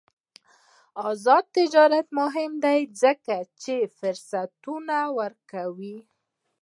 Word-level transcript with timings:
آزاد 1.09 1.45
تجارت 1.57 2.07
مهم 2.19 2.51
دی 2.65 2.79
ځکه 3.01 3.35
چې 3.61 3.75
فرصتونه 3.97 4.97
ورکوي. 5.19 5.97